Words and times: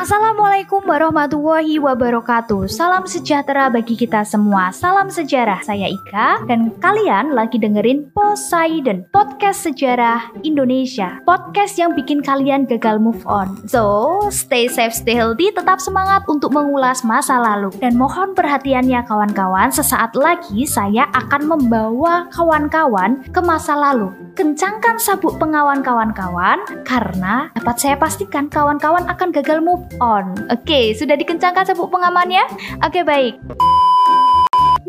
Assalamualaikum 0.00 0.80
warahmatullahi 0.88 1.76
wabarakatuh. 1.76 2.72
Salam 2.72 3.04
sejahtera 3.04 3.68
bagi 3.68 3.92
kita 4.00 4.24
semua. 4.24 4.72
Salam 4.72 5.12
sejarah, 5.12 5.60
saya 5.60 5.92
Ika. 5.92 6.48
Dan 6.48 6.72
kalian 6.80 7.36
lagi 7.36 7.60
dengerin 7.60 8.08
Poseidon 8.16 9.04
Podcast 9.12 9.68
Sejarah 9.68 10.32
Indonesia. 10.40 11.20
Podcast 11.28 11.76
yang 11.76 11.92
bikin 11.92 12.24
kalian 12.24 12.64
gagal 12.64 12.96
move 12.96 13.20
on. 13.28 13.60
So, 13.68 14.24
stay 14.32 14.72
safe, 14.72 14.96
stay 14.96 15.20
healthy 15.20 15.52
Tetap 15.52 15.84
semangat 15.84 16.24
untuk 16.32 16.56
mengulas 16.56 17.04
masa 17.04 17.36
lalu. 17.36 17.68
Dan 17.76 18.00
mohon 18.00 18.32
perhatiannya 18.32 19.04
kawan-kawan. 19.04 19.68
Sesaat 19.68 20.16
lagi 20.16 20.64
saya 20.64 21.12
akan 21.12 21.44
membawa 21.44 22.24
kawan-kawan 22.32 23.20
ke 23.36 23.40
masa 23.44 23.76
lalu. 23.76 24.08
Kencangkan 24.32 24.96
sabuk 24.96 25.36
pengawan 25.36 25.84
kawan-kawan 25.84 26.64
Karena 26.88 27.52
dapat 27.52 27.76
saya 27.76 28.00
pastikan 28.00 28.48
kawan-kawan 28.48 29.04
akan 29.04 29.28
gagal 29.36 29.60
move 29.60 29.89
on. 29.98 30.36
Oke, 30.52 30.94
sudah 30.94 31.18
dikencangkan 31.18 31.66
sabuk 31.66 31.90
pengamannya? 31.90 32.46
Oke, 32.86 33.02
baik. 33.02 33.40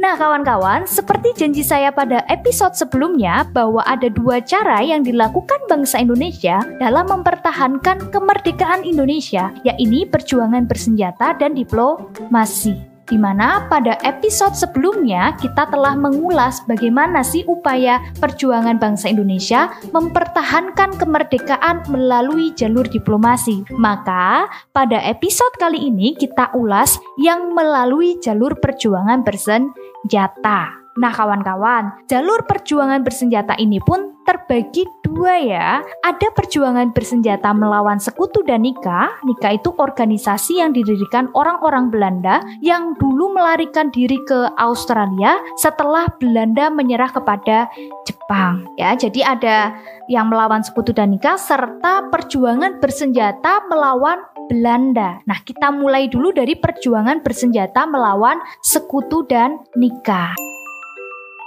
Nah, 0.02 0.18
kawan-kawan, 0.18 0.90
seperti 0.90 1.30
janji 1.38 1.62
saya 1.62 1.94
pada 1.94 2.26
episode 2.26 2.74
sebelumnya 2.74 3.46
bahwa 3.54 3.86
ada 3.86 4.10
dua 4.10 4.42
cara 4.42 4.82
yang 4.82 5.06
dilakukan 5.06 5.62
bangsa 5.70 6.02
Indonesia 6.02 6.58
dalam 6.82 7.06
mempertahankan 7.06 8.10
kemerdekaan 8.10 8.82
Indonesia, 8.82 9.54
yaitu 9.62 10.10
perjuangan 10.10 10.66
bersenjata 10.66 11.38
dan 11.38 11.54
diplomasi 11.54 12.91
di 13.12 13.20
mana 13.20 13.68
pada 13.68 14.00
episode 14.08 14.56
sebelumnya 14.56 15.36
kita 15.36 15.68
telah 15.68 16.00
mengulas 16.00 16.64
bagaimana 16.64 17.20
sih 17.28 17.44
upaya 17.44 18.00
perjuangan 18.24 18.80
bangsa 18.80 19.12
Indonesia 19.12 19.68
mempertahankan 19.92 20.96
kemerdekaan 20.96 21.84
melalui 21.92 22.56
jalur 22.56 22.88
diplomasi. 22.88 23.68
Maka 23.76 24.48
pada 24.72 25.04
episode 25.04 25.52
kali 25.60 25.92
ini 25.92 26.16
kita 26.16 26.56
ulas 26.56 26.96
yang 27.20 27.52
melalui 27.52 28.16
jalur 28.24 28.56
perjuangan 28.56 29.28
bersenjata. 29.28 30.82
Nah, 30.92 31.16
kawan-kawan, 31.16 32.04
jalur 32.12 32.44
perjuangan 32.44 33.00
bersenjata 33.00 33.56
ini 33.56 33.80
pun 33.80 34.21
terbagi 34.32 34.88
dua 35.04 35.44
ya. 35.44 35.70
Ada 36.08 36.32
perjuangan 36.32 36.96
bersenjata 36.96 37.52
melawan 37.52 38.00
sekutu 38.00 38.40
dan 38.48 38.64
Nika. 38.64 39.12
Nika 39.28 39.60
itu 39.60 39.76
organisasi 39.76 40.64
yang 40.64 40.72
didirikan 40.72 41.28
orang-orang 41.36 41.92
Belanda 41.92 42.40
yang 42.64 42.96
dulu 42.96 43.36
melarikan 43.36 43.92
diri 43.92 44.16
ke 44.24 44.48
Australia 44.56 45.36
setelah 45.60 46.08
Belanda 46.16 46.72
menyerah 46.72 47.12
kepada 47.12 47.68
Jepang. 48.08 48.72
Ya, 48.80 48.96
jadi 48.96 49.36
ada 49.36 49.76
yang 50.08 50.32
melawan 50.32 50.64
sekutu 50.64 50.96
dan 50.96 51.12
Nika 51.12 51.36
serta 51.36 52.08
perjuangan 52.08 52.80
bersenjata 52.80 53.68
melawan 53.68 54.24
Belanda. 54.48 55.20
Nah, 55.28 55.44
kita 55.44 55.76
mulai 55.76 56.08
dulu 56.08 56.32
dari 56.32 56.56
perjuangan 56.56 57.20
bersenjata 57.20 57.84
melawan 57.84 58.40
sekutu 58.64 59.28
dan 59.28 59.60
Nika. 59.76 60.51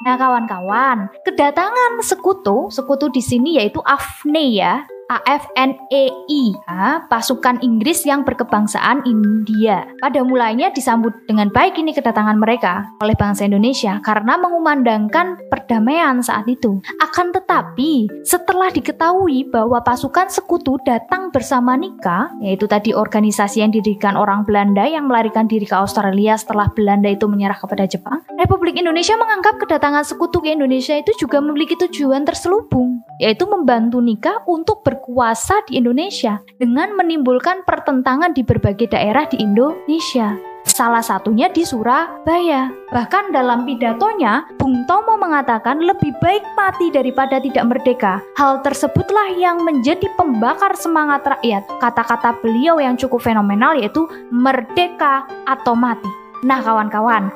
Nah, 0.04 0.20
kawan-kawan, 0.20 1.08
kedatangan 1.24 1.96
sekutu, 2.04 2.68
sekutu 2.68 3.08
di 3.08 3.24
sini 3.24 3.56
yaitu 3.56 3.80
Afne 3.80 4.52
ya, 4.52 4.84
AFNEI, 5.12 6.56
ya, 6.64 7.04
pasukan 7.12 7.60
Inggris 7.60 8.08
yang 8.08 8.24
berkebangsaan 8.24 9.04
India. 9.04 9.84
Pada 10.00 10.24
mulanya 10.24 10.72
disambut 10.72 11.12
dengan 11.28 11.52
baik 11.52 11.76
ini 11.76 11.92
kedatangan 11.92 12.40
mereka 12.40 12.88
oleh 13.04 13.12
bangsa 13.12 13.44
Indonesia 13.44 14.00
karena 14.00 14.40
mengumandangkan 14.40 15.44
perdamaian 15.52 16.24
saat 16.24 16.48
itu. 16.48 16.80
Akan 17.04 17.36
tetapi, 17.36 18.08
setelah 18.24 18.72
diketahui 18.72 19.52
bahwa 19.52 19.84
pasukan 19.84 20.32
sekutu 20.32 20.80
datang 20.88 21.28
bersama 21.28 21.76
Nika, 21.76 22.32
yaitu 22.40 22.64
tadi 22.64 22.96
organisasi 22.96 23.60
yang 23.60 23.72
didirikan 23.74 24.16
orang 24.16 24.48
Belanda 24.48 24.88
yang 24.88 25.04
melarikan 25.04 25.44
diri 25.44 25.68
ke 25.68 25.76
Australia 25.76 26.40
setelah 26.40 26.72
Belanda 26.72 27.12
itu 27.12 27.28
menyerah 27.28 27.60
kepada 27.60 27.84
Jepang, 27.84 28.24
Republik 28.40 28.80
Indonesia 28.80 29.20
menganggap 29.20 29.60
kedatangan 29.60 30.04
sekutu 30.08 30.40
ke 30.40 30.56
Indonesia 30.56 30.96
itu 30.96 31.12
juga 31.20 31.44
memiliki 31.44 31.76
tujuan 31.76 32.24
terselubung, 32.24 33.04
yaitu 33.20 33.44
membantu 33.44 34.00
Nika 34.00 34.40
untuk 34.48 34.80
ber 34.80 34.93
berkuasa 34.94 35.66
di 35.66 35.82
Indonesia 35.82 36.38
dengan 36.54 36.94
menimbulkan 36.94 37.66
pertentangan 37.66 38.30
di 38.30 38.46
berbagai 38.46 38.94
daerah 38.94 39.26
di 39.26 39.42
Indonesia. 39.42 40.38
Salah 40.64 41.04
satunya 41.04 41.52
di 41.52 41.60
Surabaya. 41.60 42.72
Bahkan 42.88 43.36
dalam 43.36 43.68
pidatonya, 43.68 44.48
Bung 44.56 44.88
Tomo 44.88 45.20
mengatakan 45.20 45.76
lebih 45.76 46.16
baik 46.24 46.40
mati 46.56 46.88
daripada 46.88 47.36
tidak 47.36 47.68
merdeka. 47.68 48.24
Hal 48.40 48.64
tersebutlah 48.64 49.36
yang 49.36 49.60
menjadi 49.60 50.08
pembakar 50.16 50.72
semangat 50.72 51.20
rakyat. 51.28 51.68
Kata-kata 51.84 52.40
beliau 52.40 52.80
yang 52.80 52.96
cukup 52.96 53.20
fenomenal 53.20 53.76
yaitu 53.76 54.08
merdeka 54.32 55.28
atau 55.44 55.76
mati. 55.76 56.08
Nah 56.44 56.64
kawan-kawan, 56.64 57.28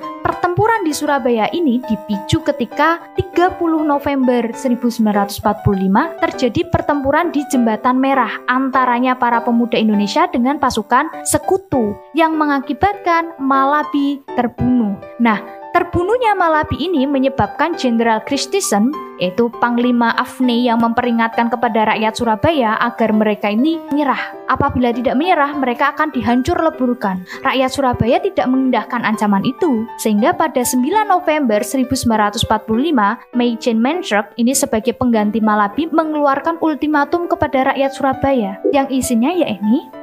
pertempuran 0.58 0.82
di 0.82 0.90
Surabaya 0.90 1.46
ini 1.54 1.78
dipicu 1.86 2.42
ketika 2.42 2.98
30 3.14 3.62
November 3.86 4.42
1945 4.50 5.38
terjadi 6.18 6.66
pertempuran 6.66 7.30
di 7.30 7.46
Jembatan 7.46 7.94
Merah 7.94 8.42
antaranya 8.50 9.14
para 9.14 9.38
pemuda 9.46 9.78
Indonesia 9.78 10.26
dengan 10.26 10.58
pasukan 10.58 11.22
sekutu 11.22 11.94
yang 12.10 12.34
mengakibatkan 12.34 13.38
Malabi 13.38 14.18
terbunuh. 14.34 14.98
Nah, 15.22 15.38
Terbunuhnya 15.68 16.32
Malabi 16.32 16.80
ini 16.80 17.04
menyebabkan 17.04 17.76
Jenderal 17.76 18.24
Christison, 18.24 18.88
yaitu 19.18 19.50
Panglima 19.58 20.14
Afne 20.16 20.64
yang 20.64 20.80
memperingatkan 20.80 21.50
kepada 21.52 21.94
rakyat 21.94 22.14
Surabaya 22.16 22.78
agar 22.80 23.10
mereka 23.12 23.50
ini 23.50 23.78
menyerah. 23.90 24.34
Apabila 24.48 24.94
tidak 24.94 25.18
menyerah, 25.18 25.52
mereka 25.58 25.92
akan 25.92 26.10
dihancur 26.14 26.56
leburkan. 26.56 27.22
Rakyat 27.44 27.70
Surabaya 27.70 28.16
tidak 28.22 28.48
mengindahkan 28.48 29.04
ancaman 29.04 29.44
itu, 29.44 29.84
sehingga 30.00 30.32
pada 30.32 30.64
9 30.64 31.04
November 31.04 31.60
1945, 31.60 32.48
Meijen 33.36 33.78
Manshock 33.78 34.32
ini 34.40 34.56
sebagai 34.56 34.96
pengganti 34.96 35.44
Malabi 35.44 35.90
mengeluarkan 35.92 36.56
ultimatum 36.64 37.28
kepada 37.28 37.74
rakyat 37.74 37.90
Surabaya, 37.92 38.56
yang 38.72 38.88
isinya 38.88 39.28
yaitu 39.28 39.58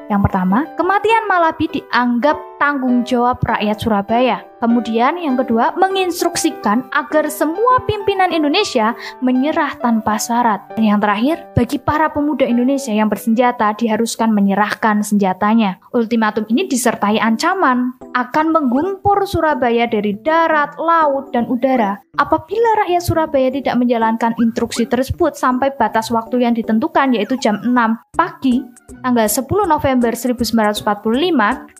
yang 0.06 0.22
pertama, 0.22 0.70
kematian 0.78 1.26
Malabi 1.26 1.66
dianggap 1.66 2.38
tanggung 2.62 3.02
jawab 3.02 3.42
rakyat 3.42 3.78
Surabaya. 3.82 4.38
Kemudian 4.62 5.18
yang 5.18 5.34
kedua, 5.34 5.74
menginstruksikan 5.78 6.94
agar 6.94 7.26
semua 7.30 7.82
pimpinan 7.90 8.30
Indonesia 8.30 8.94
menyerah 9.20 9.78
tanpa 9.80 10.18
syarat. 10.20 10.74
Dan 10.76 10.96
yang 10.96 11.00
terakhir, 11.02 11.52
bagi 11.54 11.78
para 11.82 12.12
pemuda 12.12 12.44
Indonesia 12.48 12.92
yang 12.92 13.08
bersenjata 13.08 13.74
diharuskan 13.78 14.32
menyerahkan 14.32 15.06
senjatanya. 15.06 15.80
Ultimatum 15.92 16.46
ini 16.50 16.68
disertai 16.68 17.20
ancaman 17.22 17.96
akan 18.16 18.46
menggumpur 18.52 19.28
Surabaya 19.28 19.90
dari 19.90 20.16
darat, 20.22 20.78
laut, 20.80 21.34
dan 21.36 21.50
udara. 21.52 22.00
Apabila 22.16 22.86
rakyat 22.86 23.04
Surabaya 23.04 23.52
tidak 23.52 23.76
menjalankan 23.76 24.32
instruksi 24.40 24.88
tersebut 24.88 25.36
sampai 25.36 25.76
batas 25.76 26.08
waktu 26.08 26.48
yang 26.48 26.56
ditentukan 26.56 27.12
yaitu 27.12 27.36
jam 27.36 27.60
6 27.60 27.76
pagi 28.16 28.64
tanggal 29.04 29.28
10 29.28 29.44
November 29.68 30.16
1945 30.16 30.88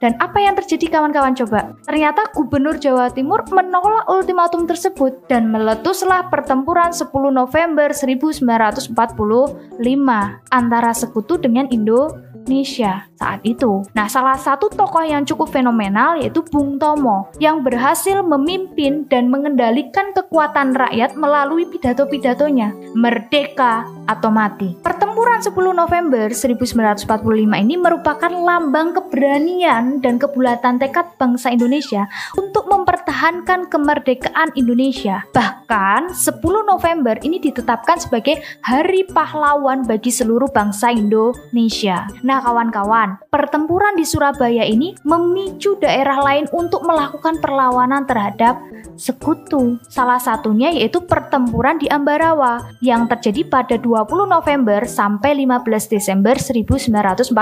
dan 0.04 0.12
apa 0.20 0.38
yang 0.44 0.54
terjadi 0.60 0.86
kawan-kawan 0.92 1.34
coba? 1.40 1.72
Ternyata 1.88 2.36
Gubernur 2.36 2.76
Jawa 2.76 3.08
Timur 3.16 3.48
menolak 3.48 4.12
ultimatum 4.12 4.68
tersebut 4.68 5.24
dan 5.32 5.48
meletuslah 5.48 6.28
pertempuran 6.28 6.92
10 6.92 7.15
November 7.32 7.96
1945 7.96 8.92
antara 10.52 10.92
sekutu 10.92 11.40
dengan 11.40 11.72
Indonesia 12.46 13.10
saat 13.18 13.42
itu. 13.42 13.82
Nah, 13.98 14.06
salah 14.06 14.38
satu 14.38 14.70
tokoh 14.70 15.02
yang 15.02 15.26
cukup 15.26 15.50
fenomenal 15.50 16.22
yaitu 16.22 16.46
Bung 16.46 16.78
Tomo 16.78 17.32
yang 17.42 17.66
berhasil 17.66 18.22
memimpin 18.22 19.10
dan 19.10 19.34
mengendalikan 19.34 20.14
kekuatan 20.14 20.78
rakyat 20.78 21.18
melalui 21.18 21.66
pidato-pidatonya, 21.66 22.94
merdeka 22.94 23.90
atau 24.06 24.30
mati. 24.30 24.78
Pertempuran 24.86 25.42
10 25.42 25.56
November 25.74 26.30
1945 26.30 27.10
ini 27.66 27.76
merupakan 27.80 28.30
lambang 28.30 28.94
keberanian 28.94 30.04
dan 30.04 30.22
kebulatan 30.22 30.78
tekad 30.78 31.18
bangsa 31.18 31.50
Indonesia 31.50 32.06
untuk 32.38 32.70
mempertahankan 32.70 33.72
kemerdekaan 33.72 34.54
Indonesia. 34.54 35.26
Bahkan 35.34 36.14
10 36.14 36.36
November 36.68 37.18
ini 37.26 37.42
ditetapkan 37.42 37.98
sebagai 37.98 38.44
hari 38.62 39.08
pahlawan 39.10 39.88
bagi 39.88 40.14
seluruh 40.14 40.52
bangsa 40.52 40.94
Indonesia. 40.94 42.06
Nah, 42.22 42.35
kawan-kawan, 42.42 43.22
pertempuran 43.30 43.94
di 44.00 44.08
Surabaya 44.08 44.64
ini 44.66 44.98
memicu 45.04 45.78
daerah 45.78 46.24
lain 46.24 46.48
untuk 46.56 46.82
melakukan 46.88 47.44
perlawanan 47.44 48.08
terhadap 48.10 48.58
sekutu. 48.96 49.78
Salah 49.92 50.18
satunya 50.20 50.72
yaitu 50.72 51.04
pertempuran 51.04 51.78
di 51.78 51.92
Ambarawa 51.92 52.64
yang 52.80 53.12
terjadi 53.12 53.44
pada 53.48 53.76
20 53.76 54.06
20 54.16 54.32
November 54.32 54.82
sampai 54.88 55.34
15 55.44 55.92
Desember 55.92 56.40
1945. 56.40 57.36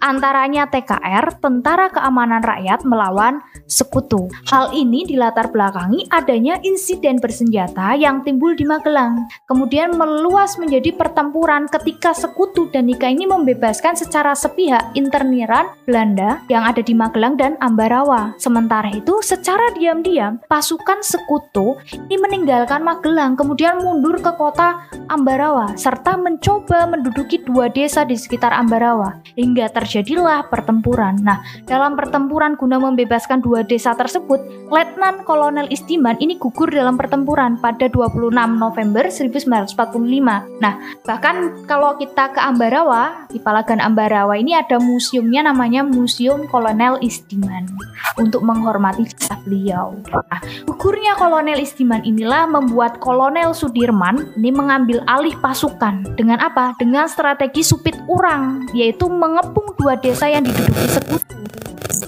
Antaranya 0.00 0.64
TKR, 0.70 1.24
Tentara 1.42 1.92
Keamanan 1.92 2.40
Rakyat 2.40 2.88
melawan 2.88 3.44
Sekutu. 3.66 4.30
Hal 4.46 4.70
ini 4.72 5.02
dilatar 5.04 5.50
belakangi 5.50 6.06
adanya 6.08 6.56
insiden 6.62 7.18
bersenjata 7.18 7.98
yang 7.98 8.22
timbul 8.22 8.54
di 8.54 8.62
Magelang. 8.62 9.28
Kemudian 9.44 9.98
meluas 9.98 10.56
menjadi 10.56 10.94
pertempuran 10.94 11.66
ketika 11.68 12.16
Sekutu 12.16 12.70
dan 12.70 12.86
Nika 12.86 13.10
ini 13.10 13.26
membebaskan 13.46 13.94
secara 13.94 14.34
sepihak 14.34 14.90
interniran 14.98 15.70
Belanda 15.86 16.42
yang 16.50 16.66
ada 16.66 16.82
di 16.82 16.90
Magelang 16.98 17.38
dan 17.38 17.54
Ambarawa. 17.62 18.34
Sementara 18.42 18.90
itu, 18.90 19.22
secara 19.22 19.70
diam-diam, 19.78 20.42
pasukan 20.50 20.98
Sekutu 20.98 21.78
ini 21.94 22.18
meninggalkan 22.18 22.82
Magelang 22.82 23.38
kemudian 23.38 23.78
mundur 23.78 24.18
ke 24.18 24.34
kota 24.34 24.82
Ambarawa 25.06 25.78
serta 25.78 26.18
mencoba 26.18 26.90
menduduki 26.90 27.38
dua 27.46 27.70
desa 27.70 28.02
di 28.02 28.18
sekitar 28.18 28.50
Ambarawa 28.50 29.22
hingga 29.38 29.70
terjadilah 29.70 30.50
pertempuran. 30.50 31.22
Nah, 31.22 31.38
dalam 31.70 31.94
pertempuran 31.94 32.58
guna 32.58 32.82
membebaskan 32.82 33.38
dua 33.46 33.62
desa 33.62 33.94
tersebut, 33.94 34.42
Letnan 34.74 35.22
Kolonel 35.22 35.70
Istiman 35.70 36.18
ini 36.18 36.34
gugur 36.34 36.66
dalam 36.66 36.98
pertempuran 36.98 37.62
pada 37.62 37.86
26 37.86 38.34
November 38.58 39.06
1945. 39.06 40.58
Nah, 40.58 40.74
bahkan 41.06 41.62
kalau 41.70 41.94
kita 41.94 42.34
ke 42.34 42.40
Ambarawa, 42.42 43.30
di 43.36 43.44
Palagan 43.44 43.84
Ambarawa 43.84 44.32
ini 44.40 44.56
ada 44.56 44.80
museumnya 44.80 45.44
namanya 45.44 45.84
Museum 45.84 46.48
Kolonel 46.48 46.96
Istiman 47.04 47.68
untuk 48.16 48.40
menghormati 48.40 49.04
beliau. 49.44 49.92
Nah, 50.08 50.40
gugurnya 50.64 51.12
Kolonel 51.20 51.60
Istiman 51.60 52.00
inilah 52.00 52.48
membuat 52.48 52.96
Kolonel 52.96 53.52
Sudirman 53.52 54.32
ini 54.40 54.48
mengambil 54.48 55.04
alih 55.04 55.36
pasukan 55.36 56.16
dengan 56.16 56.40
apa? 56.40 56.72
Dengan 56.80 57.04
strategi 57.12 57.60
supit 57.60 58.00
urang, 58.08 58.64
yaitu 58.72 59.04
mengepung 59.04 59.76
dua 59.76 60.00
desa 60.00 60.32
yang 60.32 60.48
diduduki 60.48 60.88
sekutu. 60.88 61.36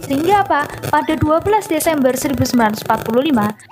Sehingga 0.08 0.40
apa? 0.40 0.64
Pada 0.88 1.12
12 1.20 1.68
Desember 1.68 2.16
1945, 2.16 2.88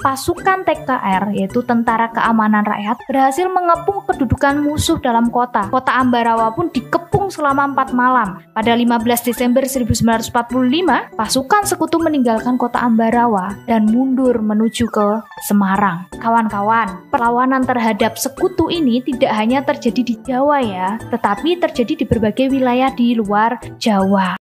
pasukan 0.05 0.59
TKR 0.69 1.33
yaitu 1.33 1.65
Tentara 1.65 2.13
Keamanan 2.13 2.61
Rakyat 2.61 3.09
berhasil 3.09 3.49
mengepung 3.49 4.05
kedudukan 4.05 4.61
musuh 4.61 5.01
dalam 5.01 5.33
kota. 5.33 5.73
Kota 5.73 5.97
Ambarawa 5.97 6.53
pun 6.53 6.69
dikepung 6.69 7.06
selama 7.29 7.71
4 7.73 7.93
malam. 7.97 8.43
Pada 8.53 8.73
15 8.75 9.27
Desember 9.27 9.63
1945, 9.65 11.15
pasukan 11.15 11.63
sekutu 11.65 11.97
meninggalkan 12.03 12.59
kota 12.59 12.83
Ambarawa 12.83 13.55
dan 13.65 13.87
mundur 13.89 14.39
menuju 14.41 14.91
ke 14.91 15.23
Semarang. 15.47 16.09
Kawan-kawan, 16.19 17.09
perlawanan 17.13 17.63
terhadap 17.63 18.19
sekutu 18.19 18.69
ini 18.73 19.01
tidak 19.05 19.33
hanya 19.37 19.63
terjadi 19.63 20.03
di 20.03 20.15
Jawa 20.27 20.59
ya, 20.61 20.89
tetapi 21.13 21.61
terjadi 21.63 22.03
di 22.03 22.05
berbagai 22.05 22.51
wilayah 22.51 22.91
di 22.93 23.15
luar 23.17 23.59
Jawa 23.79 24.35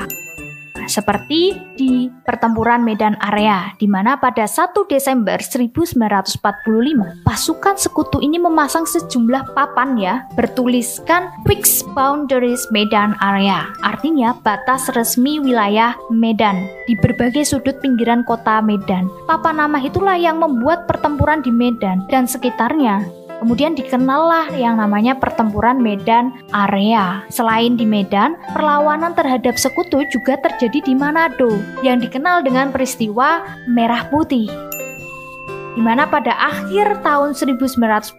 seperti 0.88 1.56
di 1.76 2.08
pertempuran 2.24 2.86
Medan 2.86 3.18
Area, 3.20 3.74
di 3.78 3.88
mana 3.90 4.16
pada 4.20 4.46
1 4.46 4.74
Desember 4.88 5.38
1945 5.40 7.24
pasukan 7.26 7.76
sekutu 7.80 8.20
ini 8.22 8.38
memasang 8.40 8.88
sejumlah 8.88 9.56
papan 9.58 9.96
ya 9.98 10.16
bertuliskan 10.38 11.30
Fixed 11.48 11.88
Boundaries 11.98 12.64
Medan 12.70 13.16
Area, 13.20 13.70
artinya 13.82 14.36
batas 14.42 14.90
resmi 14.94 15.40
wilayah 15.40 15.96
Medan 16.12 16.66
di 16.86 16.94
berbagai 17.00 17.48
sudut 17.48 17.80
pinggiran 17.80 18.24
kota 18.28 18.60
Medan. 18.60 19.08
Papan 19.26 19.60
nama 19.64 19.80
itulah 19.80 20.16
yang 20.20 20.40
membuat 20.40 20.86
pertempuran 20.86 21.42
di 21.42 21.52
Medan 21.52 22.06
dan 22.12 22.28
sekitarnya 22.30 23.23
Kemudian 23.44 23.75
dikenallah 23.75 24.56
yang 24.56 24.80
namanya 24.80 25.19
pertempuran 25.19 25.84
Medan 25.84 26.31
Area. 26.56 27.28
Selain 27.28 27.75
di 27.75 27.84
Medan, 27.84 28.40
perlawanan 28.56 29.12
terhadap 29.19 29.60
sekutu 29.60 30.00
juga 30.07 30.40
terjadi 30.40 30.80
di 30.80 30.95
Manado 30.95 31.51
yang 31.84 32.00
dikenal 32.00 32.40
dengan 32.48 32.72
peristiwa 32.72 33.44
Merah 33.68 34.07
Putih 34.07 34.48
di 35.74 35.81
mana 35.81 36.06
pada 36.06 36.38
akhir 36.38 37.01
tahun 37.01 37.34
1945 37.34 38.13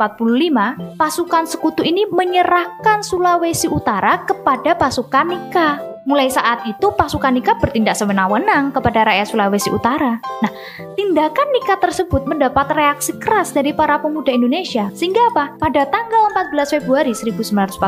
pasukan 0.99 1.44
sekutu 1.47 1.87
ini 1.87 2.03
menyerahkan 2.11 3.00
Sulawesi 3.06 3.70
Utara 3.70 4.27
kepada 4.27 4.75
pasukan 4.75 5.27
Nika. 5.31 5.94
Mulai 6.05 6.29
saat 6.29 6.69
itu 6.69 6.93
pasukan 6.93 7.33
Nika 7.33 7.56
bertindak 7.56 7.97
sewenang-wenang 7.97 8.77
kepada 8.77 9.09
rakyat 9.09 9.25
Sulawesi 9.25 9.73
Utara. 9.73 10.21
Nah, 10.21 10.53
tindakan 11.01 11.49
Nika 11.49 11.81
tersebut 11.81 12.29
mendapat 12.29 12.77
reaksi 12.77 13.17
keras 13.17 13.56
dari 13.56 13.73
para 13.73 13.97
pemuda 13.97 14.29
Indonesia. 14.29 14.93
Sehingga 14.93 15.33
apa? 15.33 15.56
Pada 15.56 15.89
tanggal 15.89 16.29
14 16.53 16.77
Februari 16.77 17.17
1946, 17.17 17.81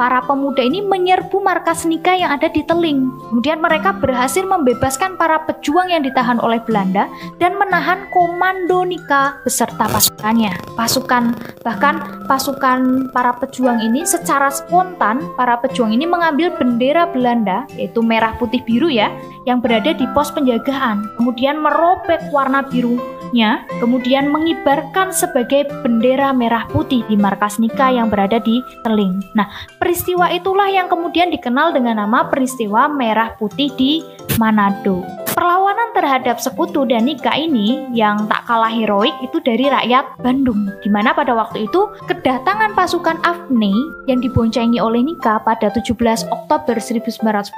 para 0.00 0.24
pemuda 0.24 0.64
ini 0.64 0.80
menyerbu 0.88 1.36
markas 1.44 1.84
Nika 1.84 2.16
yang 2.16 2.32
ada 2.32 2.48
di 2.48 2.64
Teling. 2.64 3.12
Kemudian 3.28 3.60
mereka 3.60 3.92
berhasil 3.92 4.40
membebaskan 4.40 5.20
para 5.20 5.44
pejuang 5.44 5.92
yang 5.92 6.00
ditahan 6.00 6.40
oleh 6.40 6.64
Belanda 6.64 7.12
dan 7.36 7.60
menahan 7.60 8.08
komando 8.08 8.88
Nika 8.88 9.44
beserta 9.44 9.84
pasukannya. 9.84 10.56
Pasukan 10.80 11.36
bahkan 11.60 12.24
pasukan 12.24 13.12
para 13.12 13.36
pejuang 13.36 13.84
ini 13.84 14.08
secara 14.08 14.48
spontan 14.48 15.20
para 15.36 15.60
pejuang 15.60 15.92
ini 15.92 16.08
mengambil 16.08 16.48
bendera 16.56 17.04
Belanda 17.12 17.33
Belanda, 17.34 17.66
yaitu 17.74 17.98
merah 17.98 18.38
putih 18.38 18.62
biru 18.62 18.86
ya, 18.86 19.10
yang 19.42 19.58
berada 19.58 19.90
di 19.90 20.06
pos 20.14 20.30
penjagaan. 20.30 21.10
Kemudian 21.18 21.58
merobek 21.58 22.30
warna 22.30 22.62
birunya, 22.62 23.66
kemudian 23.82 24.30
mengibarkan 24.30 25.10
sebagai 25.10 25.66
bendera 25.82 26.30
merah 26.30 26.62
putih 26.70 27.02
di 27.10 27.18
markas 27.18 27.58
Nika 27.58 27.90
yang 27.90 28.06
berada 28.06 28.38
di 28.38 28.62
Teling. 28.86 29.18
Nah, 29.34 29.50
peristiwa 29.82 30.30
itulah 30.30 30.70
yang 30.70 30.86
kemudian 30.86 31.34
dikenal 31.34 31.74
dengan 31.74 31.98
nama 31.98 32.30
peristiwa 32.30 32.86
merah 32.86 33.34
putih 33.34 33.74
di 33.74 34.06
Manado. 34.38 35.23
Perlawanan 35.34 35.90
terhadap 35.98 36.38
sekutu 36.38 36.86
dan 36.86 37.10
Nika 37.10 37.34
ini 37.34 37.90
yang 37.90 38.30
tak 38.30 38.46
kalah 38.46 38.70
heroik 38.70 39.10
itu 39.18 39.42
dari 39.42 39.66
rakyat 39.66 40.22
Bandung, 40.22 40.70
di 40.78 40.86
mana 40.86 41.10
pada 41.10 41.34
waktu 41.34 41.66
itu 41.66 41.90
kedatangan 42.06 42.70
pasukan 42.78 43.18
Afni 43.26 43.74
yang 44.06 44.22
diboncengi 44.22 44.78
oleh 44.78 45.02
Nika 45.02 45.42
pada 45.42 45.74
17 45.74 45.90
Oktober 46.30 46.78
1945 46.78 47.50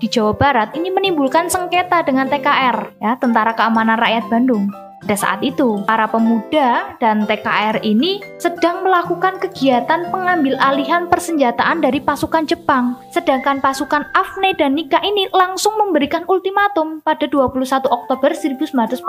di 0.00 0.06
Jawa 0.08 0.32
Barat 0.32 0.72
ini 0.72 0.88
menimbulkan 0.88 1.52
sengketa 1.52 2.00
dengan 2.08 2.24
TKR, 2.24 2.96
ya 3.04 3.20
Tentara 3.20 3.52
Keamanan 3.52 4.00
Rakyat 4.00 4.24
Bandung. 4.32 4.87
Pada 4.98 5.14
saat 5.14 5.40
itu, 5.46 5.78
para 5.86 6.10
pemuda 6.10 6.98
dan 6.98 7.22
TKR 7.22 7.80
ini 7.86 8.18
sedang 8.36 8.82
melakukan 8.82 9.38
kegiatan 9.38 10.10
pengambil 10.10 10.58
alihan 10.58 11.06
persenjataan 11.06 11.78
dari 11.78 12.02
pasukan 12.02 12.44
Jepang. 12.44 12.98
Sedangkan 13.14 13.62
pasukan 13.62 14.10
Afne 14.12 14.58
dan 14.58 14.74
Nika 14.74 14.98
ini 15.06 15.30
langsung 15.30 15.78
memberikan 15.78 16.26
ultimatum 16.26 16.98
pada 17.06 17.30
21 17.30 17.86
Oktober 17.86 18.34
1945. 18.34 19.06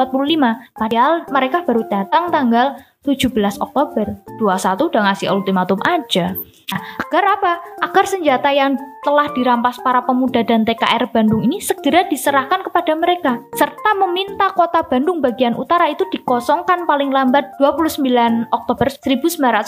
Padahal 0.78 1.26
mereka 1.34 1.66
baru 1.66 1.84
datang 1.90 2.30
tanggal 2.30 2.78
17 3.08 3.64
Oktober. 3.64 4.20
21 4.44 4.92
udah 4.92 5.02
ngasih 5.08 5.32
ultimatum 5.32 5.80
aja. 5.88 6.36
Nah, 6.70 6.82
agar 7.02 7.24
apa? 7.40 7.54
Agar 7.82 8.06
senjata 8.06 8.52
yang 8.54 8.78
telah 9.02 9.32
dirampas 9.34 9.80
para 9.82 10.04
pemuda 10.04 10.44
dan 10.44 10.68
TKR 10.68 11.10
Bandung 11.10 11.42
ini 11.42 11.58
segera 11.64 12.06
diserahkan 12.06 12.62
kepada 12.62 12.94
mereka, 12.94 13.40
serta 13.56 13.96
meminta 13.98 14.52
kota 14.54 14.84
Bandung 14.86 15.24
bagian 15.24 15.56
utara 15.56 15.90
itu 15.90 16.06
dikosongkan 16.12 16.86
paling 16.86 17.10
lambat 17.10 17.56
29 17.58 18.04
Oktober 18.52 18.88
1940, 18.92 19.66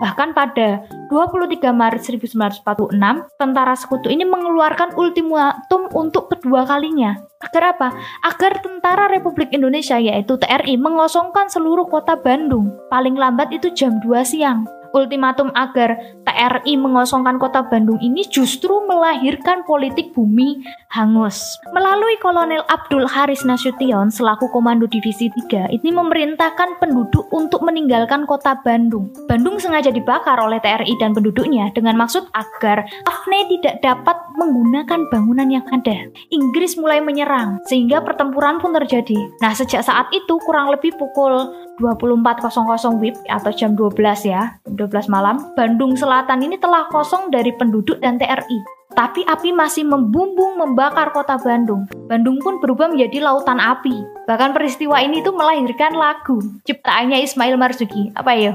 bahkan 0.00 0.30
pada 0.32 0.86
23 1.12 1.68
Maret 1.68 2.00
1946, 2.00 3.28
tentara 3.36 3.74
sekutu 3.76 4.08
ini 4.08 4.24
mengeluarkan 4.24 4.96
ultimatum 4.96 5.90
untuk 5.92 6.32
kedua 6.32 6.64
kalinya. 6.64 7.18
Agar 7.42 7.74
apa? 7.74 7.88
Agar 8.22 8.62
tentara 8.62 9.10
Republik 9.10 9.50
Indonesia 9.50 9.98
yaitu 9.98 10.38
TRI 10.38 10.78
mengosongkan 10.78 11.50
seluruh 11.50 11.90
kota 11.90 12.14
Bandung, 12.14 12.70
paling 12.86 13.18
lambat 13.18 13.50
itu 13.50 13.68
jam 13.74 13.98
2 13.98 14.22
siang 14.22 14.62
ultimatum 14.92 15.52
agar 15.52 15.96
TRI 16.24 16.78
mengosongkan 16.78 17.36
kota 17.36 17.66
Bandung 17.66 17.98
ini 18.00 18.24
justru 18.28 18.84
melahirkan 18.88 19.64
politik 19.66 20.14
bumi 20.14 20.62
hangus. 20.92 21.58
Melalui 21.72 22.16
Kolonel 22.20 22.64
Abdul 22.68 23.08
Haris 23.08 23.44
Nasution 23.44 24.12
selaku 24.12 24.48
Komando 24.52 24.86
Divisi 24.86 25.28
3, 25.28 25.72
ini 25.72 25.90
memerintahkan 25.90 26.78
penduduk 26.78 27.28
untuk 27.32 27.64
meninggalkan 27.64 28.24
kota 28.28 28.56
Bandung. 28.60 29.10
Bandung 29.26 29.58
sengaja 29.58 29.90
dibakar 29.90 30.38
oleh 30.38 30.60
TRI 30.60 30.94
dan 31.00 31.16
penduduknya 31.16 31.72
dengan 31.72 31.96
maksud 31.98 32.28
agar 32.36 32.84
Afne 33.08 33.48
tidak 33.48 33.80
dapat 33.82 34.16
menggunakan 34.36 35.08
bangunan 35.08 35.48
yang 35.48 35.64
ada. 35.72 36.08
Inggris 36.30 36.76
mulai 36.76 37.00
menyerang, 37.00 37.60
sehingga 37.66 38.04
pertempuran 38.04 38.60
pun 38.60 38.76
terjadi. 38.76 39.16
Nah, 39.40 39.52
sejak 39.56 39.84
saat 39.84 40.08
itu 40.12 40.38
kurang 40.44 40.70
lebih 40.72 40.94
pukul 40.96 41.50
24.00 41.82 43.02
WIB 43.02 43.16
atau 43.26 43.50
jam 43.50 43.74
12 43.74 44.30
ya, 44.30 44.62
12 44.70 45.10
malam, 45.10 45.50
Bandung 45.58 45.98
Selatan 45.98 46.46
ini 46.46 46.54
telah 46.62 46.86
kosong 46.94 47.34
dari 47.34 47.50
penduduk 47.58 47.98
dan 47.98 48.22
TRI. 48.22 48.82
Tapi 48.92 49.24
api 49.24 49.56
masih 49.56 49.88
membumbung 49.88 50.60
membakar 50.60 51.16
kota 51.16 51.40
Bandung. 51.40 51.88
Bandung 52.06 52.36
pun 52.44 52.60
berubah 52.60 52.92
menjadi 52.92 53.24
lautan 53.24 53.56
api. 53.56 54.04
Bahkan 54.28 54.52
peristiwa 54.52 55.00
ini 55.00 55.24
tuh 55.24 55.32
melahirkan 55.32 55.96
lagu 55.96 56.44
ciptaannya 56.68 57.24
Ismail 57.24 57.56
Marzuki. 57.56 58.12
Apa 58.12 58.36
ya? 58.36 58.52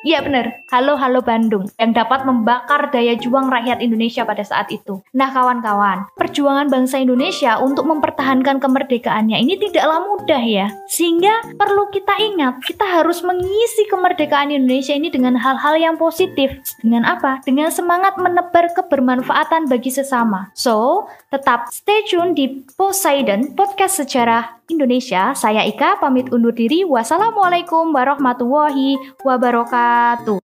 Iya 0.00 0.24
benar, 0.24 0.64
Halo 0.72 0.96
Halo 0.96 1.20
Bandung 1.20 1.68
yang 1.76 1.92
dapat 1.92 2.24
membakar 2.24 2.88
daya 2.88 3.20
juang 3.20 3.52
rakyat 3.52 3.84
Indonesia 3.84 4.24
pada 4.24 4.40
saat 4.40 4.72
itu. 4.72 5.04
Nah 5.12 5.28
kawan-kawan, 5.28 6.08
perjuangan 6.16 6.72
bangsa 6.72 7.04
Indonesia 7.04 7.60
untuk 7.60 7.84
mempertahankan 7.84 8.64
kemerdekaannya 8.64 9.36
ini 9.36 9.60
tidaklah 9.60 10.00
mudah 10.00 10.40
ya. 10.40 10.72
Sehingga 10.88 11.52
perlu 11.52 11.92
kita 11.92 12.16
ingat, 12.16 12.64
kita 12.64 12.88
harus 12.88 13.20
mengisi 13.20 13.84
kemerdekaan 13.92 14.48
Indonesia 14.48 14.96
ini 14.96 15.12
dengan 15.12 15.36
hal-hal 15.36 15.76
yang 15.76 16.00
positif. 16.00 16.48
Dengan 16.80 17.04
apa? 17.04 17.44
Dengan 17.44 17.68
semangat 17.68 18.16
menebar 18.16 18.72
kebermanfaatan 18.72 19.68
bagi 19.68 19.92
sesama. 19.92 20.48
So, 20.56 21.08
tetap 21.28 21.68
stay 21.68 22.08
tune 22.08 22.32
di 22.32 22.64
Poseidon 22.72 23.52
Podcast 23.52 24.00
Sejarah 24.00 24.59
Indonesia. 24.70 25.34
Saya 25.34 25.66
Ika 25.66 25.98
pamit 25.98 26.30
undur 26.30 26.54
diri. 26.54 26.86
Wassalamualaikum 26.86 27.90
warahmatullahi 27.90 28.96
wabarakatuh. 29.26 30.38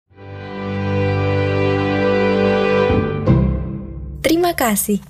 Terima 4.23 4.55
kasih. 4.55 5.03